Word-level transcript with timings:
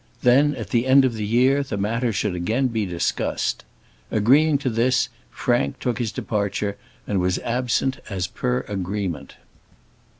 Then, 0.23 0.55
at 0.55 0.71
the 0.71 0.87
end 0.87 1.05
of 1.05 1.13
the 1.13 1.27
year, 1.27 1.61
the 1.61 1.77
matter 1.77 2.11
should 2.11 2.33
again 2.33 2.69
be 2.69 2.87
discussed. 2.87 3.63
Agreeing 4.09 4.57
to 4.57 4.69
this, 4.71 5.09
Frank 5.29 5.77
took 5.79 5.99
his 5.99 6.11
departure, 6.11 6.75
and 7.05 7.19
was 7.19 7.37
absent 7.45 7.99
as 8.09 8.25
per 8.25 8.61
agreement. 8.61 9.35